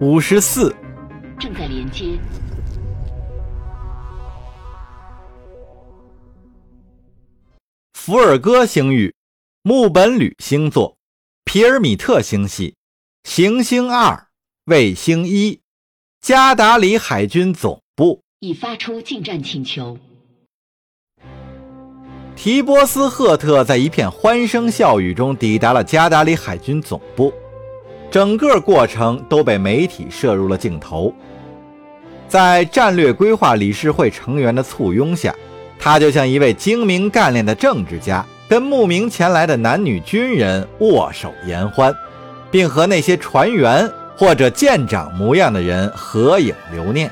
[0.00, 0.74] 五十四，
[1.38, 2.18] 正在连接。
[7.92, 9.14] 福尔戈星域，
[9.62, 10.96] 木本铝星座，
[11.44, 12.74] 皮尔米特星系，
[13.22, 14.26] 行星二，
[14.64, 15.60] 卫星一，
[16.20, 18.20] 加达里海军总部。
[18.40, 19.96] 已发出进站请求。
[22.34, 27.32] 提波斯·赫特在一片欢声笑语中抵达了加达里海军总部。
[28.14, 31.12] 整个过程都被媒体摄入了镜头，
[32.28, 35.34] 在战略规划理事会成员的簇拥下，
[35.80, 41.92] 他就像一位精明干练的政治家，跟慕名前来的男女军人握手言欢，
[42.52, 47.10] 并和那些船员或者舰长模样的人合影留念。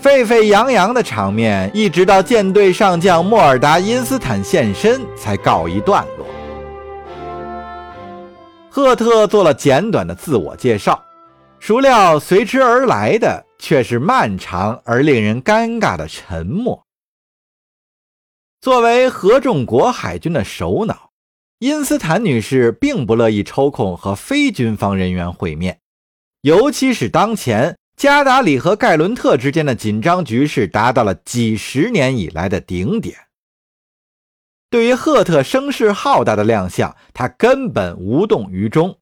[0.00, 6.15] 沸沸扬扬的场面，一直到舰队上将莫尔达因斯坦现身才告一段落。
[8.76, 11.02] 赫特做了简短的自我介绍，
[11.58, 16.84] 孰料随之而来的却是漫长而令人尴尬的沉默。
[18.60, 21.08] 作为合众国海军的首脑，
[21.58, 25.78] 因斯坦女士并不乐意抽空和非军方人员会面，
[26.42, 33.16] 尤其是当前加达里和盖伦特之间的紧张局势达到了几十年以来的顶点。
[34.68, 38.98] 对于赫特声势浩大的亮相，他根本无动于衷。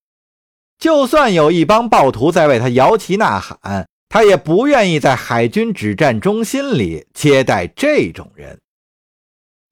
[0.79, 8.61] 就算有一帮暴徒在为他摇旗呐喊，他也不愿意在海军指战中心里接待这种人。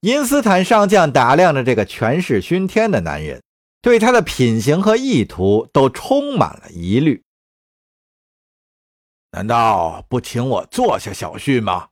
[0.01, 3.43] 因斯坦上将打量着这个权势熏天的男人，
[3.81, 7.23] 对他的品行和意图都充满了疑虑。
[9.33, 11.89] 难道不请我坐下小叙吗？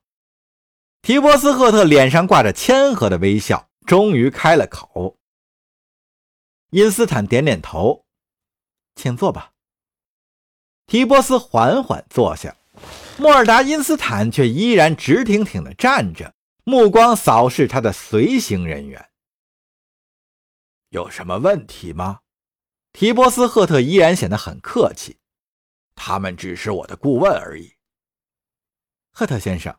[1.02, 3.69] 提波斯赫特脸上挂着谦和的微笑。
[3.90, 5.18] 终于开了口，
[6.68, 8.06] 因斯坦点点头，
[8.94, 9.52] 请坐吧。
[10.86, 12.56] 提波斯缓缓坐下，
[13.18, 16.32] 莫尔达因斯坦却依然直挺挺地站着，
[16.62, 19.10] 目光扫视他的随行人员。
[20.90, 22.20] 有什么问题吗？
[22.92, 25.18] 提波斯赫特依然显得很客气。
[25.96, 27.74] 他们只是我的顾问而已。
[29.10, 29.76] 赫特先生，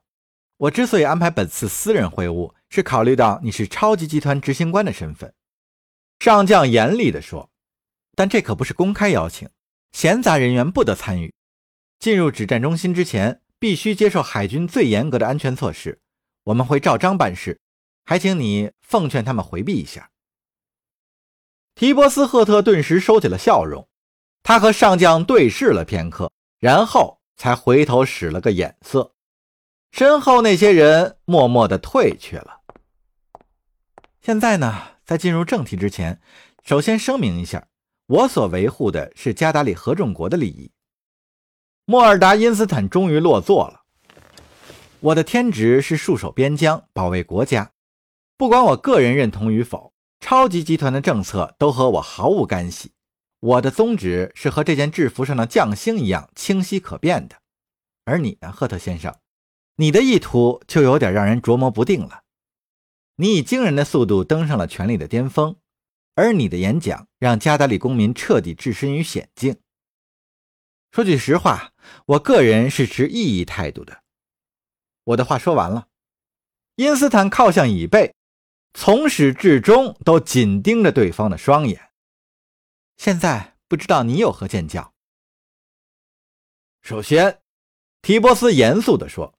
[0.58, 2.53] 我之所以安排本次私人会晤。
[2.72, 5.34] 是考虑到你是超级集团执行官的身份，
[6.20, 7.52] 上将严厉地说
[8.16, 9.50] ：“但这可不是公开邀请，
[9.92, 11.34] 闲杂人员不得参与。
[12.00, 16.00] 进入指战中心之前，必须接受海军最严格的安全措施。
[16.46, 17.59] 我们会照章办事，
[18.06, 20.09] 还请你奉劝他们回避一下。”
[21.76, 23.90] 提波斯赫特顿时收起了笑容，
[24.44, 29.14] 他和上将对视了片刻，然后才回头使了个眼色，
[29.92, 32.60] 身后那些人默默地退去了。
[34.24, 36.22] 现在呢，在进入正题之前，
[36.64, 37.68] 首先声明一下，
[38.06, 40.72] 我所维护的是加达里合众国的利益。
[41.86, 43.82] 莫尔达因斯坦终于落座了。
[45.00, 47.72] 我的天职是戍守边疆，保卫国家。
[48.38, 52.92] 不管我个人认同与否，超级集团的政策都和我毫无干系。
[53.40, 57.38] 我的宗旨是和这件制服上的将星一样清晰可辨的。
[58.06, 59.16] 而你呢，赫特先生，
[59.78, 62.21] 你的意图就有点让人琢磨不定了。
[63.16, 65.55] 你以惊人的速度登上了权力的巅峰，
[66.16, 69.59] 而你的演讲让加达里公民彻底置身于险境。
[70.91, 71.73] 说句实话，
[72.05, 74.03] 我个人是持异议态度的。
[75.03, 75.88] 我的话说完了，
[76.75, 78.13] 因斯坦靠向椅背，
[78.73, 81.91] 从始至终都紧盯着对方的双眼。
[82.97, 84.93] 现在不知道你有何见教？
[86.81, 87.41] 首先，
[88.01, 89.33] 提波斯严肃地说：“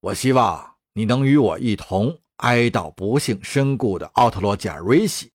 [0.00, 5.32] 我希望你能与我一同。”哀悼不幸身故的奥特罗·贾瑞西，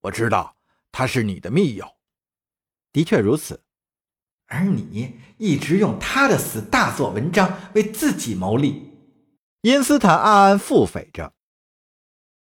[0.00, 0.56] 我知道
[0.92, 1.96] 他是你的密友，
[2.92, 3.64] 的确如此。
[4.46, 8.92] 而你一直用他的死大做文章，为自己谋利。
[9.62, 11.34] 因斯坦暗暗腹诽着：“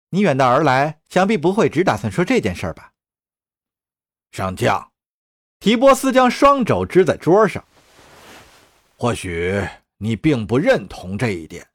[0.10, 2.94] 你远道而来，想必不会只打算说这件事吧？”
[4.32, 4.92] 上将，
[5.60, 7.64] 提波斯将双肘支在桌上。
[8.98, 11.68] 或许你并不认同这一点。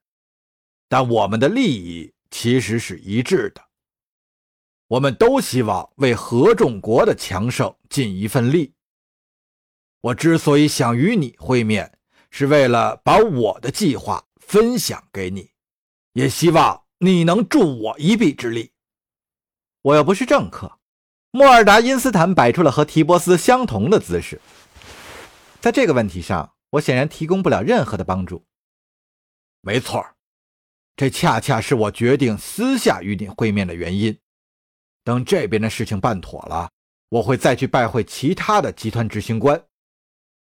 [0.93, 3.63] 但我们的利益其实是一致的，
[4.89, 8.75] 我们都希望为合众国的强盛尽一份力。
[10.03, 11.99] 我之所以想与你会面，
[12.29, 15.53] 是为了把我的计划分享给你，
[16.13, 18.73] 也希望你能助我一臂之力。
[19.81, 20.79] 我又不是政客。
[21.31, 24.39] 莫尔达因斯坦摆出了和提波斯相同的姿势，
[25.59, 28.45] 在这个问题上，我显然提供不了任何的帮助。
[29.63, 30.05] 没错。
[30.97, 34.17] 这恰恰是我决定私下与你会面的原因。
[35.05, 36.69] 等这边的事情办妥了，
[37.09, 39.61] 我会再去拜会其他的集团执行官。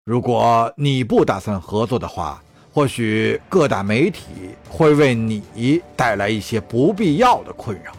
[0.05, 2.43] 如果你不打算合作的话，
[2.73, 4.25] 或许各大媒体
[4.69, 7.93] 会为你带来一些不必要的困扰。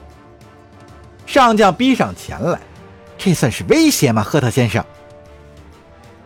[1.26, 2.61] 上将逼上前来，
[3.17, 4.85] 这算是威胁吗，赫特先生？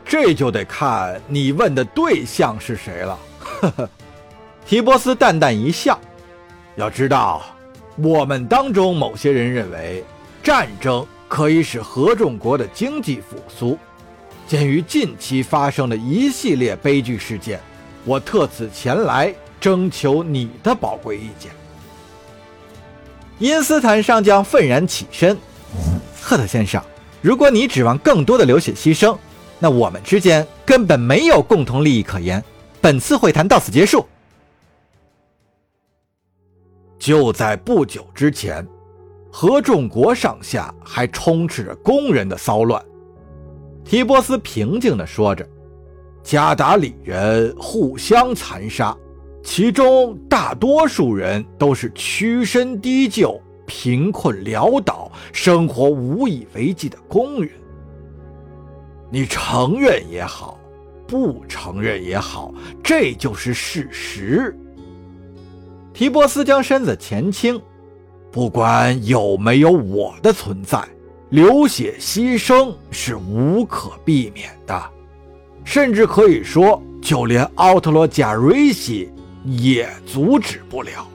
[0.04, 3.18] 这就得看你问的对象是谁了。
[3.38, 3.90] 呵呵，
[4.66, 6.00] 提波斯淡淡一笑。
[6.76, 7.42] 要知道，
[7.96, 10.04] 我们当中某些人认为，
[10.42, 13.78] 战争可以使合众国的经济复苏。
[14.46, 17.60] 鉴于近期发生的一系列悲剧事件，
[18.04, 21.52] 我特此前来征求你的宝贵意见。
[23.38, 25.38] 因斯坦上将愤然起身
[26.20, 26.82] ：“赫特先生，
[27.22, 29.16] 如果你指望更多的流血牺牲，
[29.58, 32.42] 那我们之间根本没有共同利益可言。
[32.80, 34.04] 本次会谈到此结束。”
[37.04, 38.66] 就在不久之前，
[39.30, 42.82] 合众国上下还充斥着工人的骚乱。
[43.84, 45.46] 提波斯平静地说着
[46.24, 48.96] ：“加达里人互相残杀，
[49.42, 57.50] 其中大多数人都是屈身低就、贫困潦倒、生活无以为继的工人。
[59.10, 60.58] 你承认也好，
[61.06, 62.50] 不承认也好，
[62.82, 64.58] 这就是事实。”
[65.94, 67.58] 提波斯将身子前倾，
[68.32, 70.85] 不管有没有我的存在。
[71.31, 74.91] 流血牺牲是无可避免的，
[75.64, 79.08] 甚至可以说，就连奥特罗贾瑞西
[79.44, 81.06] 也阻止不了。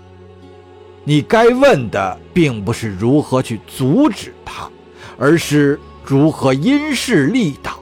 [1.04, 4.70] 你该问的并不是如何去阻止他，
[5.18, 7.80] 而是如何因势利导，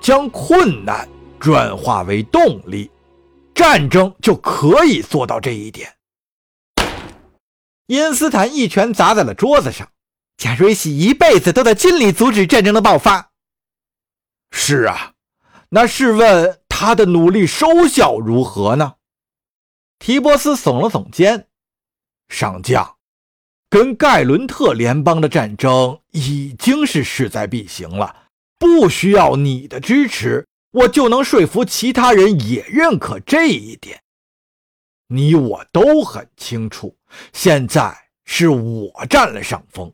[0.00, 2.90] 将困难转化为动力。
[3.54, 5.88] 战争就可以做到这一点。
[7.90, 9.90] 因斯坦一拳砸在了桌子上。
[10.36, 13.32] 贾瑞西一辈子都在尽力阻止战争的爆发。
[14.52, 15.14] 是啊，
[15.70, 18.94] 那试问他的努力收效如何呢？
[19.98, 21.48] 提波斯耸了耸肩，
[22.28, 22.96] 上将，
[23.68, 34.00] 跟盖伦特联邦的战争已经是势在必行了，不需要你的支持，我就能说服其他人也认可这一点。
[35.08, 36.96] 你我都很清楚，
[37.32, 39.92] 现在是我占了上风。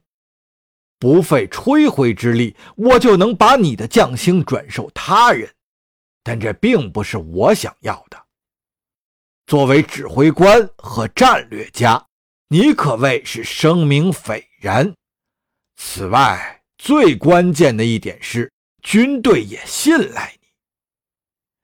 [0.98, 5.52] 不费吹灰之力，我就能把你的将星转授他人，
[6.22, 8.24] 但这并不是我想要的。
[9.46, 12.06] 作为指挥官和战略家，
[12.48, 14.94] 你可谓是声名斐然。
[15.76, 18.50] 此外，最关键的一点是，
[18.82, 20.35] 军队也信赖。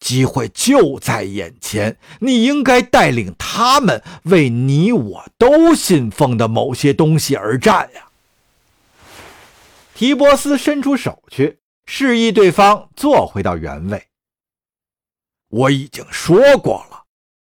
[0.03, 8.09] 机会就在眼前，你应该带领他们为你我都信奉的某些东西而战呀。
[9.95, 14.09] 提波斯伸出手去，示意对方坐回到原位。
[15.49, 17.05] 我已经说过了，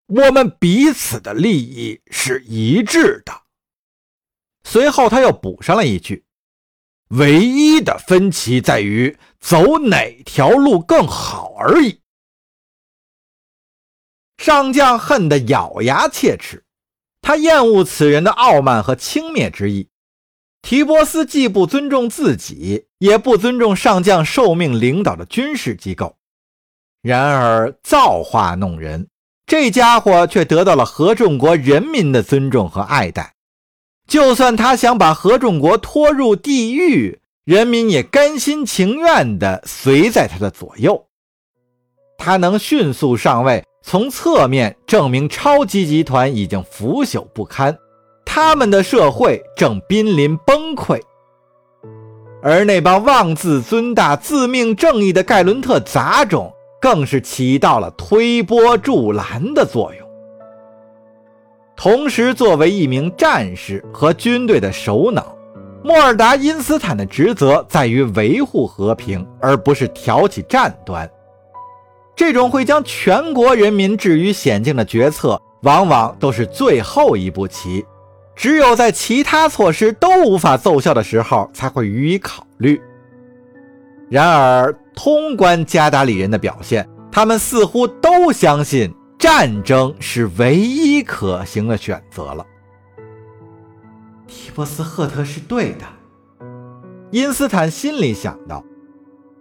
[0.06, 3.32] 我们彼此的利益是一致的。
[4.62, 6.24] 随后他又补上了一句
[7.10, 11.98] ：“唯一的分歧在于走哪条路更好而已。”
[14.44, 16.64] 上将恨得咬牙切齿，
[17.22, 19.88] 他厌恶此人的傲慢和轻蔑之意。
[20.60, 26.18] 提波斯既不尊重自己，也不尊重上将受命领导的军事机构。
[27.00, 29.08] 然而造化弄人，
[29.46, 33.36] 这家伙却得到了合众国人民的尊重和爱戴。
[34.06, 41.06] 就算他想把合众国拖入地狱，人民也甘心情愿地随在他的左右。
[42.18, 47.76] 他能迅速上位，从侧面证明超级集团已经腐朽不堪。
[48.24, 50.98] 他们的社会正濒临崩溃，
[52.42, 56.50] 而那帮妄自尊大、自命正义的盖伦特杂种，
[56.80, 60.08] 更是起到了推波助澜的作用。
[61.76, 65.36] 同时，作为一名战士和军队的首脑，
[65.84, 71.08] 莫尔达因斯坦的职责在于维护和平，而不是挑起战端。
[72.16, 77.84] 这种会将全国人民置于险境的决策，往往都是最后一步棋。
[78.36, 82.80] 只有在其他措施都无法奏效的时候，才会予以考虑。
[84.10, 92.44] 然而，通关加达里人的表现，他们似乎都相信战争是唯一可行的选择了。
[94.26, 95.84] 提波斯赫特是对的，
[97.10, 98.64] 因斯坦心里想到。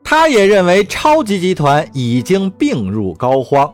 [0.04, 3.74] 他也认为超级集团已经病入膏肓。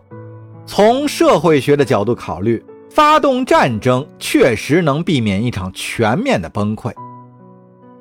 [0.66, 2.64] 从社会学的角度考虑。
[2.92, 6.92] 发动战争确实能避免一场全面的崩溃，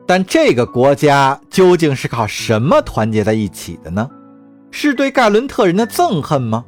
[0.06, 4.08] 但这个国家究竟是靠什么团结在一起的呢？
[4.70, 6.64] 是对盖伦特人的憎恨吗？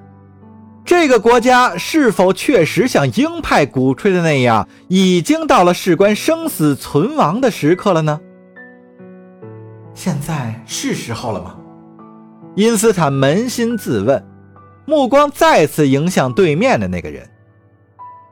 [0.84, 8.20] 这个国家是否确实像鹰派鼓吹的那样，已经到了事关生死存亡的时刻了呢？
[10.02, 11.58] 现在是时候了吗？
[12.56, 14.24] 因斯坦扪心自问，
[14.86, 17.28] 目光再次迎向对面的那个人。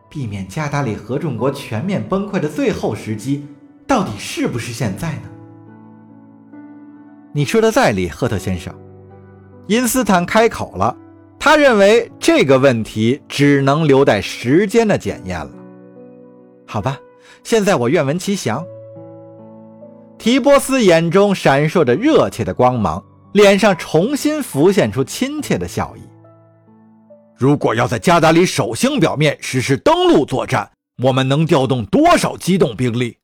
[0.08, 3.46] 避免加达里合众国全面崩溃的最后时机，
[3.86, 5.28] 到底是不是现在呢？
[7.34, 8.74] 你说的在理，赫特先生。
[9.66, 10.96] 因斯坦开口了，
[11.38, 15.50] 他认为这个问题只能留待时间的检验了。
[16.66, 16.96] 好吧，
[17.44, 18.64] 现在我愿闻其详。
[20.18, 26.00] 提波斯眼中闪烁着热切的光芒，脸上重新浮现出亲切的笑意。
[27.36, 30.68] 如果要在加达里守星表面实施登陆作战，
[31.04, 33.18] 我们能调动多少机动兵力？